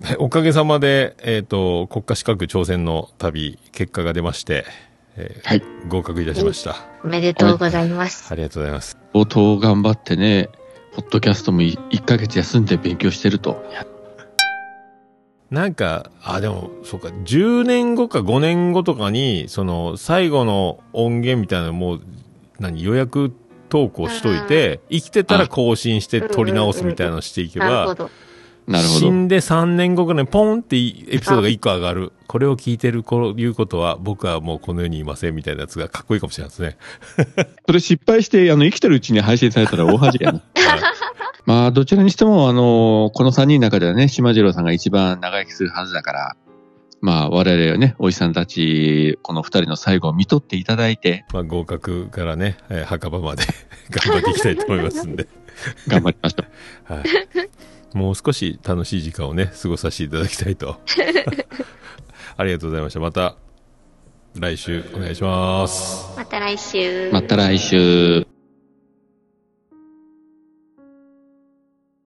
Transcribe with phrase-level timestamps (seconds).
[0.18, 4.64] おかげさまで、えっ、と、国家資格挑戦の旅、結果が出まして、
[5.16, 6.76] えーはい合格いたしました。
[7.02, 8.30] おめでとうございます。
[8.30, 8.96] ありがとうございます。
[9.12, 10.48] 相当頑張ってね、
[10.94, 13.64] ポッドキャストも1ヶ月休んで勉強してると。
[15.50, 22.00] なんか、あ、でも、そうか、10年後か5年後とかに、その、最後の音源みたいなのもう、
[22.60, 23.32] 何、予約
[23.70, 27.96] 投稿しといて、生きてたら更新して撮り直すみたいなのしていけば、
[28.68, 29.00] なるほど。
[29.00, 32.12] 死んで3年後ぐらいにポンってエピソードが1個上がる。
[32.26, 36.76] これを聞いてる頃、いうことは、僕はもうこの世にいませんみたいなやつがかっこいいかもしれないですね。
[37.66, 40.42] それ失敗して、あの、生きてるうちに配信されたら大恥やな。
[41.46, 46.36] まあ、どちらにしても、あの、この3人の中ではね、島次郎さんが一番長生きするはずだから、
[47.00, 53.44] まあ、我々はね、おじさんたち、この2人の最後を見とっていただいて、まあ、合格からね、えー墓場まで
[53.90, 55.26] 頑張っていきたいと思いますんで。
[55.88, 56.44] 頑張りましょ
[56.90, 56.92] う。
[56.92, 57.04] はい。
[57.98, 60.76] もう少し楽しい時間をね、過ごさせていただきたいと。
[62.36, 63.00] ありがとうございました。
[63.00, 63.36] また、
[64.38, 66.16] 来週お願いします。
[66.16, 67.10] また来週。
[67.12, 68.37] また来週。